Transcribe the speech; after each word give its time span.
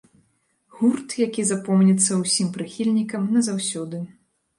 Гурт, 0.77 1.11
які 1.25 1.43
запомніцца 1.49 2.17
ўсім 2.21 2.47
прыхільнікам 2.55 3.29
назаўсёды. 3.37 4.01